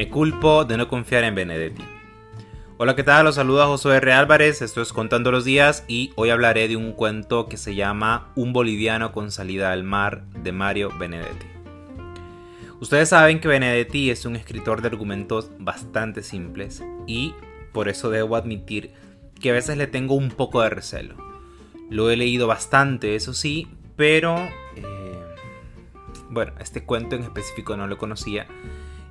Me 0.00 0.08
culpo 0.08 0.64
de 0.64 0.78
no 0.78 0.88
confiar 0.88 1.24
en 1.24 1.34
Benedetti. 1.34 1.82
Hola, 2.78 2.96
¿qué 2.96 3.04
tal? 3.04 3.26
Los 3.26 3.34
saluda 3.34 3.66
Josué 3.66 3.96
R. 3.96 4.14
Álvarez, 4.14 4.62
esto 4.62 4.80
es 4.80 4.94
Contando 4.94 5.30
los 5.30 5.44
Días 5.44 5.84
y 5.88 6.10
hoy 6.14 6.30
hablaré 6.30 6.68
de 6.68 6.76
un 6.76 6.92
cuento 6.92 7.50
que 7.50 7.58
se 7.58 7.74
llama 7.74 8.32
Un 8.34 8.54
boliviano 8.54 9.12
con 9.12 9.30
salida 9.30 9.72
al 9.72 9.84
mar 9.84 10.24
de 10.42 10.52
Mario 10.52 10.88
Benedetti. 10.98 11.44
Ustedes 12.80 13.10
saben 13.10 13.40
que 13.40 13.48
Benedetti 13.48 14.08
es 14.08 14.24
un 14.24 14.36
escritor 14.36 14.80
de 14.80 14.88
argumentos 14.88 15.50
bastante 15.58 16.22
simples 16.22 16.82
y 17.06 17.34
por 17.74 17.90
eso 17.90 18.08
debo 18.08 18.36
admitir 18.36 18.92
que 19.38 19.50
a 19.50 19.52
veces 19.52 19.76
le 19.76 19.86
tengo 19.86 20.14
un 20.14 20.30
poco 20.30 20.62
de 20.62 20.70
recelo. 20.70 21.14
Lo 21.90 22.08
he 22.08 22.16
leído 22.16 22.46
bastante, 22.46 23.16
eso 23.16 23.34
sí, 23.34 23.68
pero... 23.96 24.48
Eh, 24.76 25.18
bueno, 26.30 26.54
este 26.58 26.86
cuento 26.86 27.16
en 27.16 27.22
específico 27.24 27.76
no 27.76 27.86
lo 27.86 27.98
conocía 27.98 28.46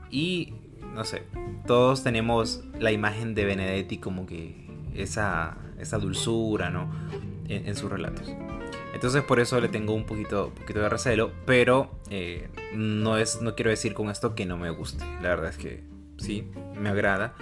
y 0.09 0.53
no 0.93 1.05
sé, 1.05 1.23
todos 1.67 2.03
tenemos 2.03 2.63
la 2.79 2.91
imagen 2.91 3.35
de 3.35 3.45
Benedetti 3.45 3.97
como 3.97 4.25
que 4.25 4.67
esa, 4.95 5.57
esa 5.79 5.97
dulzura, 5.97 6.69
¿no? 6.69 6.89
En, 7.47 7.75
sus 7.75 7.89
relatos. 7.89 8.31
Entonces 8.93 9.23
por 9.23 9.39
eso 9.39 9.59
le 9.59 9.69
tengo 9.69 9.93
un 9.93 10.05
poquito, 10.05 10.51
poquito 10.53 10.81
de 10.81 10.89
recelo, 10.89 11.31
pero 11.47 11.89
eh, 12.11 12.47
no, 12.75 13.17
es, 13.17 13.41
no 13.41 13.55
quiero 13.55 13.71
decir 13.71 13.95
con 13.95 14.11
esto 14.11 14.35
que 14.35 14.45
no 14.45 14.55
me 14.55 14.69
guste. 14.69 15.03
La 15.21 15.29
verdad 15.29 15.49
es 15.49 15.57
que 15.57 15.83
sí, 16.17 16.47
me 16.79 16.89
agrada. 16.89 17.33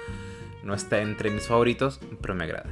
No 0.64 0.74
está 0.74 1.02
entre 1.02 1.30
mis 1.30 1.48
favoritos, 1.48 2.00
pero 2.22 2.36
me 2.36 2.46
agrada. 2.46 2.70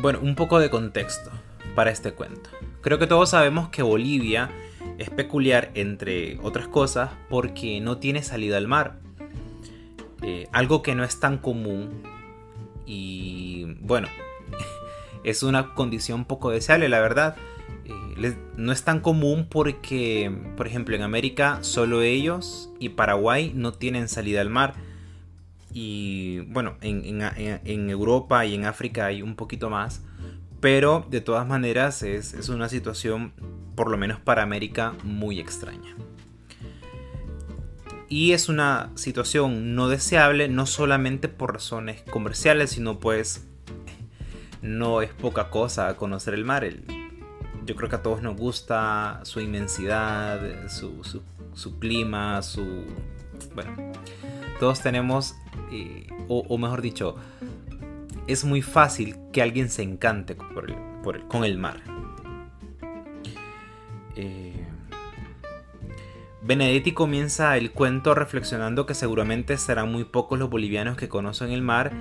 Bueno, 0.00 0.18
un 0.22 0.34
poco 0.34 0.58
de 0.58 0.70
contexto 0.70 1.30
para 1.76 1.90
este 1.90 2.12
cuento. 2.12 2.50
Creo 2.80 2.98
que 2.98 3.06
todos 3.06 3.30
sabemos 3.30 3.68
que 3.68 3.82
Bolivia 3.82 4.50
es 4.98 5.10
peculiar, 5.10 5.70
entre 5.74 6.38
otras 6.42 6.68
cosas, 6.68 7.10
porque 7.28 7.80
no 7.80 7.98
tiene 7.98 8.22
salida 8.22 8.56
al 8.56 8.68
mar. 8.68 8.98
Eh, 10.22 10.48
algo 10.52 10.82
que 10.82 10.94
no 10.94 11.02
es 11.02 11.18
tan 11.18 11.38
común 11.38 12.02
y 12.86 13.76
bueno, 13.80 14.08
es 15.24 15.42
una 15.42 15.74
condición 15.74 16.24
poco 16.24 16.50
deseable, 16.50 16.88
la 16.88 17.00
verdad. 17.00 17.36
Eh, 17.84 18.36
no 18.56 18.72
es 18.72 18.84
tan 18.84 19.00
común 19.00 19.46
porque, 19.50 20.32
por 20.56 20.66
ejemplo, 20.66 20.94
en 20.94 21.02
América 21.02 21.58
solo 21.62 22.02
ellos 22.02 22.70
y 22.78 22.90
Paraguay 22.90 23.52
no 23.54 23.72
tienen 23.72 24.08
salida 24.08 24.40
al 24.40 24.50
mar. 24.50 24.74
Y 25.74 26.40
bueno, 26.40 26.76
en, 26.82 27.22
en 27.22 27.90
Europa 27.90 28.44
y 28.44 28.54
en 28.54 28.66
África 28.66 29.06
hay 29.06 29.22
un 29.22 29.36
poquito 29.36 29.70
más. 29.70 30.02
Pero 30.62 31.04
de 31.10 31.20
todas 31.20 31.44
maneras 31.44 32.04
es, 32.04 32.34
es 32.34 32.48
una 32.48 32.68
situación, 32.68 33.32
por 33.74 33.90
lo 33.90 33.98
menos 33.98 34.20
para 34.20 34.44
América, 34.44 34.94
muy 35.02 35.40
extraña. 35.40 35.96
Y 38.08 38.30
es 38.30 38.48
una 38.48 38.92
situación 38.94 39.74
no 39.74 39.88
deseable, 39.88 40.46
no 40.46 40.66
solamente 40.66 41.26
por 41.28 41.54
razones 41.54 42.02
comerciales, 42.02 42.70
sino 42.70 43.00
pues 43.00 43.44
no 44.60 45.02
es 45.02 45.10
poca 45.12 45.50
cosa 45.50 45.96
conocer 45.96 46.32
el 46.32 46.44
mar. 46.44 46.64
yo 47.66 47.74
creo 47.74 47.88
que 47.88 47.96
a 47.96 48.02
todos 48.02 48.22
nos 48.22 48.36
gusta 48.36 49.18
su 49.24 49.40
inmensidad, 49.40 50.68
su, 50.68 51.02
su, 51.54 51.78
clima, 51.80 52.40
su... 52.42 52.84
Bueno, 53.56 53.74
todos 54.60 54.80
tenemos, 54.80 55.34
eh, 55.72 56.06
o 56.28 56.56
mejor 56.56 56.82
dicho, 56.82 57.16
es 58.32 58.44
muy 58.44 58.62
fácil 58.62 59.16
que 59.32 59.42
alguien 59.42 59.68
se 59.68 59.82
encante 59.82 60.36
con 60.36 61.44
el 61.44 61.58
mar. 61.58 61.80
Eh, 64.16 64.66
Benedetti 66.42 66.92
comienza 66.92 67.56
el 67.56 67.70
cuento 67.70 68.14
reflexionando 68.14 68.84
que 68.84 68.94
seguramente 68.94 69.56
serán 69.56 69.92
muy 69.92 70.04
pocos 70.04 70.38
los 70.38 70.50
bolivianos 70.50 70.96
que 70.96 71.08
conocen 71.08 71.50
el 71.50 71.62
mar 71.62 71.92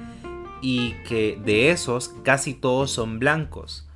y 0.61 0.93
que 1.07 1.39
de 1.43 1.69
esos 1.69 2.09
casi 2.23 2.53
todos 2.53 2.91
son 2.91 3.19
blancos. 3.19 3.87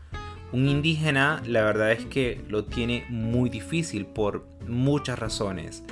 Un 0.52 0.70
indígena 0.70 1.42
la 1.46 1.64
verdad 1.64 1.92
es 1.92 2.06
que 2.06 2.42
lo 2.48 2.66
tiene 2.66 3.06
muy 3.10 3.50
difícil 3.50 4.06
por 4.06 4.46
muchas 4.68 5.18
razones 5.18 5.84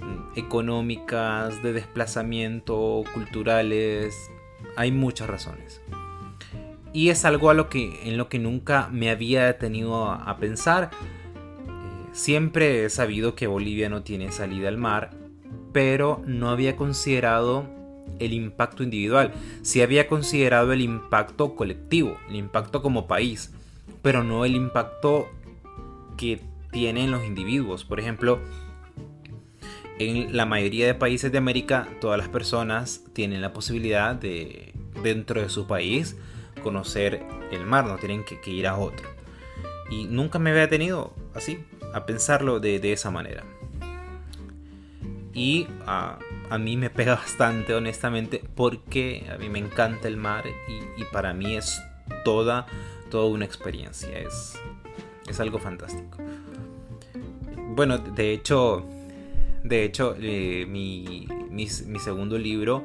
mm, 0.00 0.38
económicas, 0.38 1.62
de 1.62 1.72
desplazamiento, 1.72 3.04
culturales, 3.14 4.14
hay 4.76 4.92
muchas 4.92 5.28
razones. 5.28 5.80
Y 6.92 7.08
es 7.08 7.24
algo 7.24 7.50
a 7.50 7.54
lo 7.54 7.68
que, 7.68 8.00
en 8.04 8.18
lo 8.18 8.28
que 8.28 8.38
nunca 8.38 8.88
me 8.92 9.10
había 9.10 9.46
detenido 9.46 10.10
a, 10.10 10.36
pensar. 10.36 10.90
Eh, 10.92 12.08
siempre 12.12 12.84
he 12.84 12.90
sabido 12.90 13.34
que 13.34 13.46
Bolivia 13.46 13.88
no 13.88 14.02
tiene 14.02 14.30
salida 14.30 14.68
al 14.68 14.76
mar, 14.76 15.10
pero 15.72 16.22
no 16.26 16.50
había 16.50 16.76
considerado 16.76 17.66
el 18.18 18.34
impacto 18.34 18.82
individual. 18.82 19.32
Sí 19.62 19.80
había 19.80 20.06
considerado 20.06 20.72
el 20.72 20.82
impacto 20.82 21.54
colectivo, 21.54 22.18
el 22.28 22.36
impacto 22.36 22.82
como 22.82 23.06
país, 23.06 23.52
pero 24.02 24.22
no 24.22 24.44
el 24.44 24.54
impacto 24.54 25.28
que 26.16 26.40
tienen 26.70 27.10
los 27.10 27.24
individuos. 27.24 27.84
Por 27.84 28.00
ejemplo, 28.00 28.40
en 30.08 30.36
la 30.36 30.46
mayoría 30.46 30.86
de 30.86 30.94
países 30.94 31.32
de 31.32 31.38
América, 31.38 31.88
todas 32.00 32.18
las 32.18 32.28
personas 32.28 33.02
tienen 33.12 33.40
la 33.40 33.52
posibilidad 33.52 34.14
de, 34.14 34.72
dentro 35.02 35.40
de 35.40 35.48
su 35.48 35.66
país, 35.66 36.16
conocer 36.62 37.22
el 37.50 37.66
mar, 37.66 37.84
no 37.84 37.96
tienen 37.98 38.24
que, 38.24 38.50
ir 38.50 38.66
a 38.66 38.76
otro. 38.76 39.08
Y 39.90 40.04
nunca 40.04 40.38
me 40.38 40.50
había 40.50 40.68
tenido 40.68 41.12
así, 41.34 41.64
a 41.92 42.06
pensarlo 42.06 42.60
de, 42.60 42.92
esa 42.92 43.10
manera. 43.10 43.44
Y 45.34 45.66
a, 45.86 46.18
mí 46.58 46.76
me 46.76 46.90
pega 46.90 47.14
bastante, 47.16 47.74
honestamente, 47.74 48.42
porque 48.54 49.26
a 49.32 49.38
mí 49.38 49.48
me 49.48 49.58
encanta 49.58 50.08
el 50.08 50.16
mar 50.16 50.44
y, 50.96 51.04
para 51.12 51.34
mí 51.34 51.56
es 51.56 51.80
toda, 52.24 52.66
toda 53.10 53.26
una 53.26 53.44
experiencia, 53.44 54.18
es, 54.18 54.58
es 55.28 55.40
algo 55.40 55.58
fantástico. 55.58 56.18
Bueno, 57.74 57.98
de 57.98 58.32
hecho, 58.32 58.86
de 59.64 59.84
hecho, 59.84 60.16
eh, 60.20 60.66
mi, 60.68 61.68
segundo 61.98 62.38
libro 62.38 62.84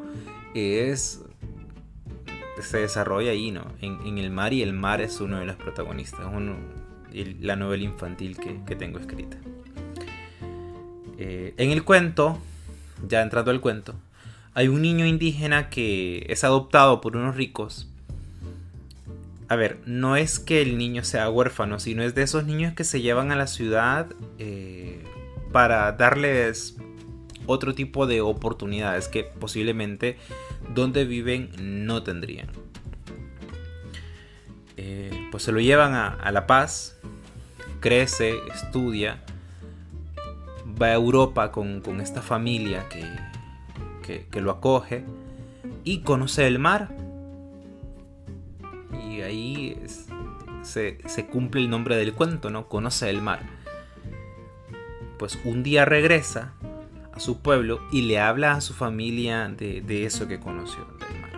es 0.53 1.21
se 2.61 2.79
desarrolla 2.79 3.31
ahí, 3.31 3.51
¿no? 3.51 3.65
En, 3.81 4.17
el 4.17 4.31
mar 4.31 4.53
y 4.53 4.61
el 4.61 4.73
mar 4.73 5.01
es 5.01 5.21
uno 5.21 5.39
de 5.39 5.45
los 5.45 5.55
protagonistas, 5.55 6.21
uno, 6.31 6.55
la 7.41 7.55
novela 7.55 7.83
infantil 7.83 8.37
que, 8.37 8.75
tengo 8.75 8.99
escrita. 8.99 9.37
Eh, 11.19 11.53
en 11.57 11.71
el 11.71 11.83
cuento, 11.83 12.39
ya 13.07 13.21
entrando 13.21 13.51
al 13.51 13.61
cuento, 13.61 13.93
hay 14.53 14.67
un 14.67 14.81
niño 14.81 15.05
indígena 15.05 15.69
que 15.69 16.25
es 16.29 16.43
adoptado 16.43 16.99
por 16.99 17.15
unos 17.15 17.35
ricos. 17.35 17.87
A 19.49 19.55
ver, 19.55 19.77
no 19.85 20.15
es 20.15 20.39
que 20.39 20.61
el 20.61 20.77
niño 20.77 21.03
sea 21.03 21.29
huérfano, 21.29 21.79
sino 21.79 22.03
es 22.03 22.15
de 22.15 22.23
esos 22.23 22.45
niños 22.45 22.73
que 22.73 22.83
se 22.83 23.01
llevan 23.01 23.31
a 23.31 23.35
la 23.35 23.47
ciudad 23.47 24.07
eh, 24.39 24.96
para 25.51 25.91
darles 25.93 26.77
otro 27.47 27.73
tipo 27.73 28.05
de 28.05 28.21
oportunidades 28.21 29.07
que 29.07 29.23
posiblemente 29.23 30.17
donde 30.73 31.05
viven 31.05 31.49
no 31.57 32.03
tendrían. 32.03 32.47
Eh, 34.75 35.27
pues 35.31 35.43
se 35.43 35.51
lo 35.51 35.59
llevan 35.59 35.93
a, 35.95 36.31
La 36.31 36.45
Paz, 36.45 36.97
crece, 37.79 38.35
estudia, 38.53 39.23
va 40.79 40.87
a 40.87 40.93
Europa 40.93 41.51
con, 41.51 41.81
esta 41.99 42.21
familia 42.21 42.85
que, 42.89 44.25
que, 44.29 44.41
lo 44.41 44.51
acoge 44.51 45.03
y 45.83 46.01
conoce 46.01 46.45
el 46.45 46.59
mar. 46.59 46.89
Y 49.09 49.21
ahí 49.21 49.81
se, 50.61 50.99
se, 51.07 51.25
cumple 51.25 51.61
el 51.61 51.69
nombre 51.69 51.95
del 51.95 52.13
cuento, 52.13 52.51
¿no? 52.51 52.67
Conoce 52.67 53.09
el 53.09 53.21
mar 53.21 53.57
pues 55.17 55.39
un 55.43 55.63
día 55.63 55.85
regresa 55.85 56.53
a 57.13 57.19
su 57.19 57.39
pueblo 57.39 57.79
y 57.91 58.03
le 58.03 58.19
habla 58.19 58.53
a 58.53 58.61
su 58.61 58.73
familia 58.73 59.49
de, 59.49 60.05
eso 60.05 60.27
que 60.27 60.39
conoció 60.39 60.85
del 60.99 61.21
mar. 61.21 61.31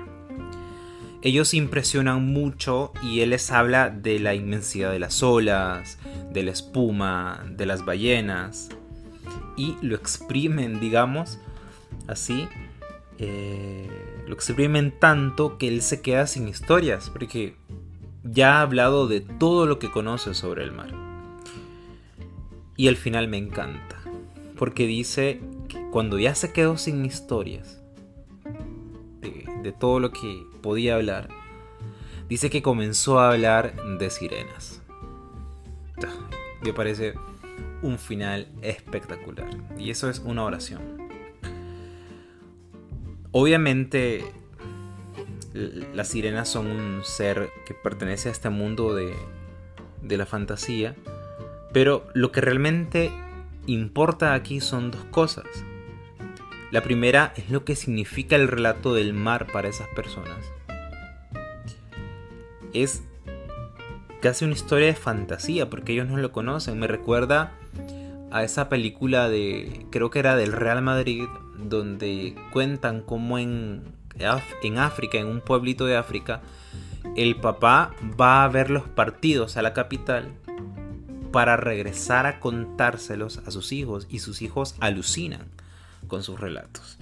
Ellos 1.22 1.54
impresionan 1.54 2.26
mucho 2.26 2.94
y 3.02 3.22
él 3.22 3.32
les 3.32 3.52
habla 3.52 3.90
de 3.90 4.20
la 4.20 4.36
inmensidad 4.36 4.92
de 4.92 5.00
las 5.00 5.22
olas, 5.24 5.98
de 6.32 6.44
la 6.44 6.52
espuma, 6.52 7.44
de 7.50 7.66
las 7.66 7.84
ballenas 7.84 8.70
y 9.58 9.76
lo 9.82 9.96
exprimen, 9.96 10.80
digamos, 10.80 11.40
así. 12.08 12.48
Eh, 13.18 13.90
lo 14.28 14.34
exprimen 14.34 14.98
tanto 14.98 15.58
que 15.58 15.68
él 15.68 15.82
se 15.82 16.02
queda 16.02 16.26
sin 16.28 16.48
historias 16.48 17.10
porque 17.10 17.56
ya 18.24 18.58
ha 18.58 18.62
hablado 18.62 19.08
de 19.08 19.22
todo 19.22 19.66
lo 19.66 19.80
que 19.80 19.92
conoce 19.92 20.34
sobre 20.34 20.64
el 20.64 20.72
mar. 20.72 21.09
Y 22.80 22.88
al 22.88 22.96
final 22.96 23.28
me 23.28 23.36
encanta. 23.36 23.98
Porque 24.58 24.88
dice 24.88 25.42
que 25.68 25.86
cuando 25.92 26.18
ya 26.18 26.34
se 26.34 26.54
quedó 26.54 26.78
sin 26.78 27.04
historias 27.04 27.82
de, 29.20 29.74
todo 29.74 30.00
lo 30.00 30.12
que 30.12 30.46
podía 30.62 30.96
hablar, 30.96 31.28
dice 32.30 32.50
que 32.50 32.62
comenzó 32.62 33.20
a 33.20 33.32
hablar 33.32 33.76
de 33.98 34.10
sirenas. 34.10 34.82
Me 36.62 36.72
parece 36.72 37.16
un 37.82 38.00
final 38.00 38.48
espectacular. 38.62 39.50
Y 39.78 39.90
eso 39.90 40.10
es 40.10 40.20
una 40.20 40.46
oración. 40.46 40.82
Obviamente 43.34 44.24
las 45.52 46.08
sirenas 46.08 46.48
son 46.48 46.68
un 46.68 47.02
ser 47.04 47.50
que 47.66 47.74
pertenece 47.74 48.30
a 48.30 48.32
este 48.32 48.50
mundo 48.50 48.96
de, 48.96 49.14
de 50.02 50.16
la 50.16 50.26
fantasía, 50.26 50.96
pero 51.72 52.08
lo 52.14 52.32
que 52.32 52.42
realmente 52.42 53.12
importa 53.68 54.34
aquí 54.34 54.60
son 54.60 54.92
dos 54.92 55.04
cosas. 55.06 55.46
La 56.72 56.82
primera 56.82 57.34
es 57.36 57.50
lo 57.50 57.66
que 57.66 57.76
significa 57.76 58.36
el 58.36 58.48
relato 58.48 58.94
del 58.94 59.14
mar 59.14 59.48
para 59.52 59.68
esas 59.68 59.88
personas. 59.90 60.38
Es 62.74 63.04
casi 64.22 64.46
una 64.46 64.54
historia 64.54 64.88
de 64.88 64.96
fantasía 64.96 65.70
porque 65.70 65.94
ellos 65.94 66.08
no 66.08 66.18
lo 66.18 66.32
conocen. 66.32 66.80
Me 66.80 66.88
recuerda 66.88 67.54
a 68.32 68.44
esa 68.44 68.70
película 68.70 69.30
de, 69.30 69.86
creo 69.90 70.12
que 70.12 70.20
era 70.20 70.36
del 70.36 70.52
Real 70.52 70.82
Madrid, 70.82 71.26
donde 71.58 72.36
cuentan 72.52 73.02
cómo 73.02 73.40
en, 73.40 73.84
en 74.62 74.78
África, 74.78 75.18
en 75.18 75.28
un 75.28 75.42
pueblito 75.42 75.86
de 75.86 75.98
África, 75.98 76.42
el 77.16 77.36
papá 77.36 77.96
va 78.20 78.44
a 78.44 78.48
ver 78.48 78.70
los 78.70 78.84
partidos 78.84 79.58
a 79.58 79.62
la 79.62 79.74
capital 79.74 80.34
para 81.32 81.58
regresar 81.58 82.26
a 82.26 82.40
contárselos 82.40 83.40
a 83.40 83.52
sus 83.52 83.72
hijos 83.72 84.08
y 84.10 84.20
sus 84.20 84.42
hijos 84.42 84.76
alucinan 84.80 85.48
con 86.08 86.24
sus 86.24 86.40
relatos. 86.40 86.98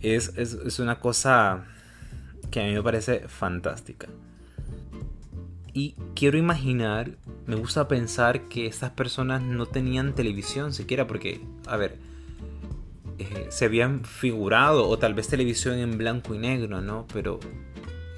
Es, 0.00 0.32
es, 0.36 0.78
una 0.78 1.00
cosa 1.00 1.64
que 2.50 2.60
a 2.60 2.64
mí 2.64 2.72
me 2.72 2.82
parece 2.82 3.28
fantástica. 3.28 4.08
Y 5.72 5.94
quiero 6.14 6.38
imaginar, 6.38 7.16
me 7.46 7.56
gusta 7.56 7.88
pensar 7.88 8.48
que 8.48 8.66
estas 8.66 8.90
personas 8.90 9.42
no 9.42 9.66
tenían 9.66 10.14
televisión 10.14 10.72
siquiera 10.72 11.06
porque, 11.06 11.40
a 11.66 11.76
ver, 11.76 11.96
eh, 13.18 13.46
se 13.48 13.64
habían 13.64 14.04
figurado, 14.04 14.88
o 14.88 14.98
tal 14.98 15.14
vez 15.14 15.28
televisión 15.28 15.78
en 15.78 15.98
blanco 15.98 16.34
y 16.34 16.38
negro, 16.38 16.80
¿no? 16.80 17.06
Pero 17.12 17.40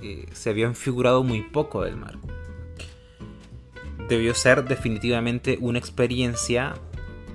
eh, 0.03 0.27
se 0.33 0.51
habían 0.51 0.75
figurado 0.75 1.23
muy 1.23 1.43
poco 1.43 1.85
del 1.85 1.97
mar 1.97 2.19
debió 4.09 4.35
ser 4.35 4.65
definitivamente 4.65 5.59
una 5.61 5.79
experiencia 5.79 6.75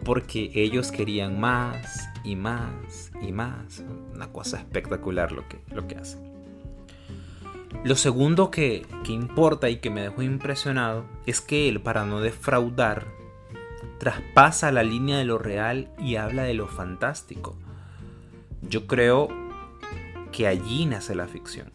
porque 0.04 0.52
ellos 0.54 0.92
querían 0.92 1.40
más 1.40 2.10
y 2.24 2.36
más 2.36 3.12
y 3.22 3.32
más. 3.32 3.84
Una 4.14 4.32
cosa 4.32 4.58
espectacular 4.58 5.32
lo 5.32 5.48
que, 5.48 5.60
lo 5.74 5.88
que 5.88 5.96
hacen. 5.96 6.32
Lo 7.84 7.96
segundo 7.96 8.52
que, 8.52 8.86
que 9.04 9.12
importa 9.12 9.70
y 9.70 9.78
que 9.78 9.90
me 9.90 10.02
dejó 10.02 10.22
impresionado 10.22 11.06
es 11.26 11.42
que 11.42 11.70
él, 11.70 11.82
para 11.82 12.06
no 12.06 12.20
defraudar, 12.20 13.08
traspasa 14.00 14.72
la 14.72 14.84
línea 14.84 15.18
de 15.18 15.26
lo 15.26 15.38
real 15.38 15.90
y 15.98 16.16
habla 16.16 16.44
de 16.44 16.54
lo 16.54 16.68
fantástico. 16.68 17.56
Yo 18.62 18.88
creo 18.88 19.30
que 20.32 20.48
allí 20.48 20.86
nace 20.86 21.16
la 21.16 21.28
ficción 21.28 21.72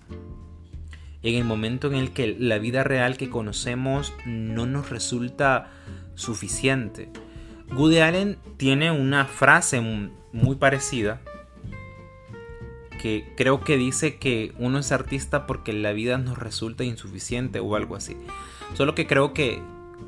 en 1.26 1.34
el 1.34 1.44
momento 1.44 1.88
en 1.88 1.94
el 1.94 2.12
que 2.12 2.36
la 2.38 2.58
vida 2.58 2.84
real 2.84 3.16
que 3.16 3.28
conocemos 3.28 4.14
no 4.26 4.66
nos 4.66 4.90
resulta 4.90 5.70
suficiente. 6.14 7.10
Woody 7.74 7.98
Allen 7.98 8.38
tiene 8.56 8.92
una 8.92 9.24
frase 9.24 9.80
muy 10.32 10.56
parecida 10.56 11.20
que 13.02 13.32
creo 13.36 13.60
que 13.60 13.76
dice 13.76 14.16
que 14.16 14.52
uno 14.58 14.78
es 14.78 14.92
artista 14.92 15.46
porque 15.46 15.72
la 15.72 15.92
vida 15.92 16.16
nos 16.16 16.38
resulta 16.38 16.84
insuficiente 16.84 17.60
o 17.60 17.74
algo 17.74 17.96
así. 17.96 18.16
Solo 18.74 18.94
que 18.94 19.06
creo 19.06 19.34
que 19.34 19.60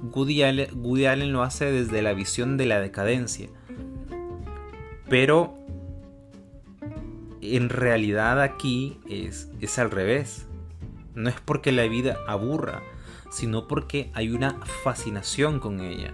Woody 0.03 0.43
Allen, 0.43 1.33
lo 1.33 1.43
hace 1.43 1.71
desde 1.73 2.01
la 2.01 2.15
visión 2.15 2.57
de 2.57 2.67
la 2.67 2.81
decadencia. 2.81 3.49
Pero 5.09 5.55
en 7.41 7.69
realidad 7.69 8.41
aquí 8.41 9.01
es, 9.09 9.51
es 9.61 9.79
al 9.79 9.91
revés. 9.91 10.48
No 11.19 11.29
es 11.29 11.41
porque 11.41 11.73
la 11.73 11.83
vida 11.89 12.21
aburra, 12.29 12.81
sino 13.33 13.67
porque 13.67 14.09
hay 14.15 14.31
una 14.31 14.61
fascinación 14.85 15.59
con 15.59 15.81
ella. 15.81 16.13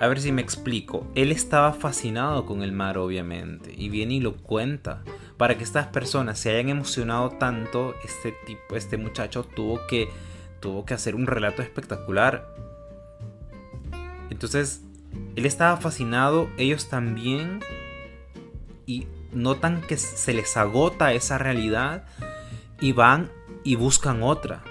A 0.00 0.06
ver 0.06 0.22
si 0.22 0.32
me 0.32 0.40
explico. 0.40 1.06
Él 1.14 1.30
estaba 1.32 1.74
fascinado 1.74 2.46
con 2.46 2.62
el 2.62 2.72
mar, 2.72 2.96
obviamente, 2.96 3.74
y 3.76 3.90
viene 3.90 4.14
y 4.14 4.20
lo 4.20 4.38
cuenta. 4.38 5.02
Para 5.36 5.58
que 5.58 5.64
estas 5.64 5.88
personas 5.88 6.38
se 6.38 6.48
hayan 6.48 6.70
emocionado 6.70 7.28
tanto, 7.32 7.94
este 8.02 8.32
tipo, 8.46 8.74
este 8.74 8.96
muchacho 8.96 9.44
tuvo 9.44 9.86
que, 9.86 10.08
tuvo 10.60 10.86
que 10.86 10.94
hacer 10.94 11.14
un 11.14 11.26
relato 11.26 11.60
espectacular. 11.60 12.48
Entonces, 14.30 14.80
él 15.36 15.44
estaba 15.44 15.76
fascinado, 15.76 16.48
ellos 16.56 16.88
también, 16.88 17.60
y 18.86 19.08
notan 19.34 19.82
que 19.82 19.98
se 19.98 20.32
les 20.32 20.56
agota 20.56 21.12
esa 21.12 21.36
realidad 21.36 22.06
y 22.80 22.92
van 22.92 23.30
y 23.68 23.76
buscan 23.76 24.22
otra. 24.22 24.62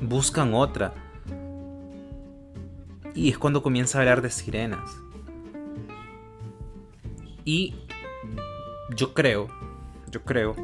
Buscan 0.00 0.52
otra. 0.52 0.92
Y 3.14 3.28
es 3.28 3.38
cuando 3.38 3.62
comienza 3.62 3.98
a 3.98 4.00
hablar 4.00 4.20
de 4.20 4.30
sirenas. 4.30 4.90
Y 7.44 7.76
yo 8.96 9.14
creo, 9.14 9.46
yo 10.10 10.24
creo 10.24 10.56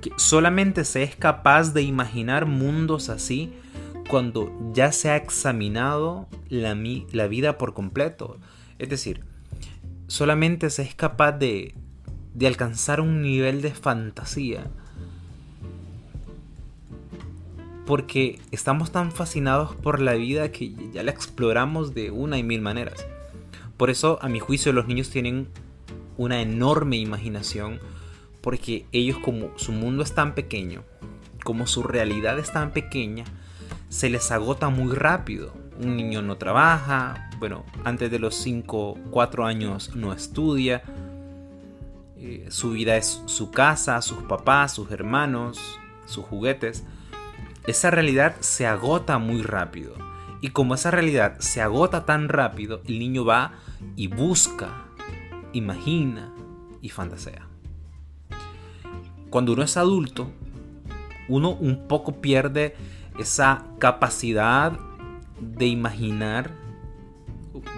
que 0.00 0.12
solamente 0.14 0.84
se 0.84 1.02
es 1.02 1.16
capaz 1.16 1.74
de 1.74 1.82
imaginar 1.82 2.46
mundos 2.46 3.08
así 3.08 3.52
cuando 4.08 4.56
ya 4.72 4.92
se 4.92 5.10
ha 5.10 5.16
examinado 5.16 6.28
la, 6.48 6.78
la 7.10 7.26
vida 7.26 7.58
por 7.58 7.74
completo. 7.74 8.38
Es 8.78 8.88
decir, 8.88 9.24
solamente 10.06 10.70
se 10.70 10.82
es 10.82 10.94
capaz 10.94 11.32
de 11.32 11.74
de 12.34 12.46
alcanzar 12.46 13.00
un 13.00 13.22
nivel 13.22 13.62
de 13.62 13.72
fantasía. 13.72 14.66
Porque 17.86 18.38
estamos 18.50 18.92
tan 18.92 19.10
fascinados 19.10 19.74
por 19.74 20.00
la 20.00 20.14
vida 20.14 20.52
que 20.52 20.74
ya 20.92 21.02
la 21.02 21.10
exploramos 21.10 21.94
de 21.94 22.10
una 22.10 22.38
y 22.38 22.42
mil 22.42 22.60
maneras. 22.60 23.06
Por 23.76 23.90
eso, 23.90 24.18
a 24.22 24.28
mi 24.28 24.38
juicio, 24.38 24.72
los 24.72 24.86
niños 24.86 25.10
tienen 25.10 25.48
una 26.16 26.40
enorme 26.40 26.96
imaginación. 26.98 27.80
Porque 28.40 28.86
ellos, 28.92 29.18
como 29.18 29.50
su 29.58 29.72
mundo 29.72 30.02
es 30.02 30.14
tan 30.14 30.34
pequeño, 30.34 30.82
como 31.44 31.66
su 31.66 31.82
realidad 31.82 32.38
es 32.38 32.52
tan 32.52 32.70
pequeña, 32.70 33.24
se 33.88 34.08
les 34.08 34.30
agota 34.30 34.68
muy 34.68 34.94
rápido. 34.94 35.52
Un 35.82 35.96
niño 35.96 36.22
no 36.22 36.36
trabaja, 36.36 37.30
bueno, 37.38 37.64
antes 37.84 38.10
de 38.10 38.18
los 38.18 38.34
5, 38.36 38.98
4 39.10 39.46
años 39.46 39.96
no 39.96 40.12
estudia, 40.12 40.82
eh, 42.22 42.46
su 42.50 42.72
vida 42.72 42.96
es 42.96 43.22
su 43.24 43.50
casa, 43.50 44.02
sus 44.02 44.22
papás, 44.24 44.74
sus 44.74 44.90
hermanos, 44.90 45.58
sus 46.04 46.26
juguetes, 46.26 46.84
esa 47.66 47.90
realidad 47.90 48.36
se 48.40 48.66
agota 48.66 49.16
muy 49.16 49.40
rápido. 49.40 49.94
Y 50.42 50.48
como 50.48 50.74
esa 50.74 50.90
realidad 50.90 51.38
se 51.38 51.62
agota 51.62 52.04
tan 52.04 52.28
rápido, 52.28 52.82
el 52.86 52.98
niño 52.98 53.24
va 53.24 53.52
y 53.96 54.08
busca, 54.08 54.84
imagina 55.54 56.30
y 56.82 56.90
fantasea. 56.90 57.46
Cuando 59.30 59.54
uno 59.54 59.62
es 59.62 59.78
adulto, 59.78 60.30
uno 61.28 61.52
un 61.52 61.88
poco 61.88 62.20
pierde 62.20 62.76
esa 63.18 63.64
capacidad 63.78 64.78
de 65.40 65.66
imaginar. 65.66 66.50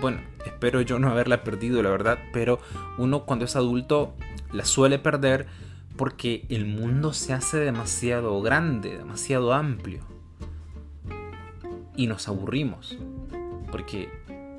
Bueno, 0.01 0.21
espero 0.45 0.81
yo 0.81 0.99
no 0.99 1.11
haberla 1.11 1.45
perdido, 1.45 1.81
la 1.81 1.91
verdad, 1.91 2.19
pero 2.33 2.59
uno 2.99 3.25
cuando 3.25 3.45
es 3.45 3.55
adulto 3.55 4.15
la 4.53 4.65
suele 4.65 4.99
perder 4.99 5.47
porque 5.97 6.47
el 6.49 6.67
mundo 6.67 7.13
se 7.13 7.33
hace 7.33 7.59
demasiado 7.59 8.41
grande, 8.43 8.97
demasiado 8.97 9.53
amplio. 9.53 10.01
Y 11.97 12.07
nos 12.07 12.29
aburrimos, 12.29 12.99
porque 13.71 14.09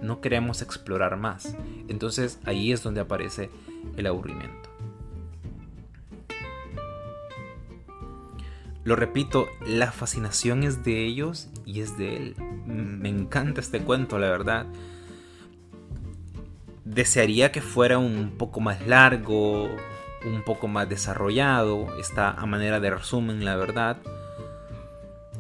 no 0.02 0.22
queremos 0.22 0.62
explorar 0.62 1.18
más. 1.18 1.56
Entonces 1.88 2.40
ahí 2.46 2.72
es 2.72 2.84
donde 2.84 3.02
aparece 3.02 3.50
el 3.98 4.06
aburrimiento. 4.06 4.70
Lo 8.84 8.96
repito, 8.96 9.48
la 9.66 9.92
fascinación 9.92 10.64
es 10.64 10.84
de 10.84 11.06
ellos 11.06 11.48
y 11.66 11.80
es 11.80 11.98
de 11.98 12.18
él. 12.18 12.36
Me 12.66 13.10
encanta 13.10 13.62
este 13.62 13.80
cuento, 13.80 14.20
la 14.20 14.30
verdad 14.30 14.68
desearía 16.94 17.52
que 17.52 17.62
fuera 17.62 17.98
un 17.98 18.36
poco 18.38 18.60
más 18.60 18.86
largo, 18.86 19.70
un 20.26 20.44
poco 20.46 20.68
más 20.68 20.88
desarrollado. 20.90 21.98
Está 22.00 22.32
a 22.32 22.46
manera 22.46 22.80
de 22.80 22.90
resumen, 22.92 23.44
la 23.46 23.56
verdad. 23.56 23.98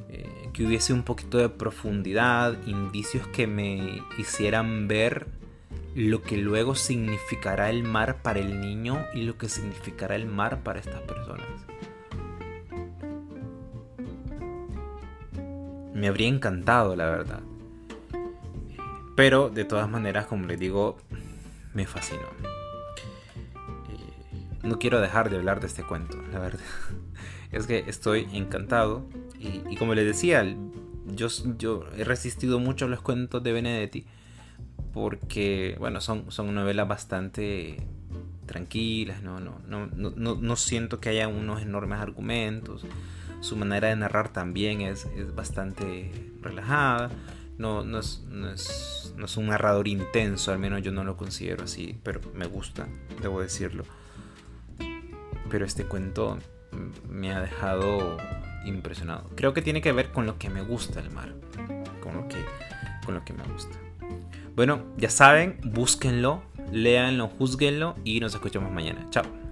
Eh, 0.09 0.49
que 0.53 0.65
hubiese 0.65 0.93
un 0.93 1.03
poquito 1.03 1.37
de 1.37 1.49
profundidad, 1.49 2.57
indicios 2.65 3.27
que 3.27 3.47
me 3.47 4.01
hicieran 4.17 4.87
ver 4.87 5.27
lo 5.95 6.23
que 6.23 6.37
luego 6.37 6.73
significará 6.75 7.69
el 7.69 7.83
mar 7.83 8.21
para 8.23 8.39
el 8.39 8.59
niño 8.59 9.05
y 9.13 9.23
lo 9.23 9.37
que 9.37 9.47
significará 9.47 10.15
el 10.15 10.25
mar 10.25 10.63
para 10.63 10.79
estas 10.79 11.01
personas. 11.01 11.47
Me 15.93 16.07
habría 16.07 16.27
encantado, 16.27 16.95
la 16.95 17.05
verdad. 17.05 17.41
Pero 19.15 19.49
de 19.49 19.63
todas 19.63 19.87
maneras, 19.87 20.25
como 20.25 20.47
les 20.47 20.59
digo, 20.59 20.97
me 21.73 21.85
fascinó. 21.85 22.27
no 24.63 24.79
quiero 24.79 25.01
dejar 25.01 25.29
de 25.29 25.35
hablar 25.37 25.59
de 25.59 25.67
este 25.67 25.83
cuento, 25.83 26.21
la 26.31 26.39
verdad. 26.39 26.59
Es 27.51 27.67
que 27.67 27.83
estoy 27.85 28.27
encantado 28.33 29.05
y, 29.37 29.75
como 29.75 29.93
les 29.93 30.07
decía, 30.07 30.43
yo, 31.05 31.85
he 31.95 32.03
resistido 32.03 32.59
mucho 32.59 32.87
los 32.87 33.01
cuentos 33.01 33.43
de 33.43 33.51
Benedetti 33.51 34.07
porque, 34.91 35.75
bueno, 35.77 36.01
son, 36.01 36.31
son 36.31 36.55
novelas 36.55 36.87
bastante 36.87 37.77
tranquilas, 38.47 39.21
no, 39.21 39.39
no, 39.39 39.59
no, 39.67 39.87
no, 40.15 40.55
siento 40.55 40.99
que 40.99 41.09
haya 41.09 41.27
unos 41.27 41.61
enormes 41.61 41.99
argumentos. 41.99 42.87
Su 43.41 43.55
manera 43.55 43.89
de 43.89 43.97
narrar 43.97 44.29
también 44.29 44.81
es 44.81 45.05
bastante 45.35 46.33
relajada. 46.41 47.11
No, 47.57 47.83
no, 47.83 47.99
es, 47.99 48.23
no, 48.29 48.49
es, 48.49 49.13
no 49.15 49.25
es 49.25 49.37
un 49.37 49.47
narrador 49.47 49.87
intenso, 49.87 50.51
al 50.51 50.59
menos 50.59 50.81
yo 50.81 50.91
no 50.91 51.03
lo 51.03 51.17
considero 51.17 51.63
así, 51.63 51.99
pero 52.03 52.19
me 52.33 52.47
gusta, 52.47 52.87
debo 53.21 53.41
decirlo. 53.41 53.83
Pero 55.49 55.65
este 55.65 55.85
cuento 55.85 56.39
me 57.09 57.33
ha 57.33 57.41
dejado 57.41 58.17
impresionado. 58.65 59.29
Creo 59.35 59.53
que 59.53 59.61
tiene 59.61 59.81
que 59.81 59.91
ver 59.91 60.11
con 60.11 60.25
lo 60.25 60.37
que 60.37 60.49
me 60.49 60.61
gusta 60.61 60.99
el 60.99 61.11
mar, 61.11 61.33
con 62.01 62.15
lo 62.15 62.27
que, 62.27 62.43
con 63.05 63.15
lo 63.15 63.23
que 63.23 63.33
me 63.33 63.43
gusta. 63.43 63.77
Bueno, 64.55 64.83
ya 64.97 65.09
saben, 65.09 65.59
búsquenlo, 65.63 66.43
léanlo, 66.71 67.27
juzguenlo 67.27 67.95
y 68.03 68.19
nos 68.19 68.33
escuchamos 68.33 68.71
mañana. 68.71 69.07
Chao. 69.09 69.42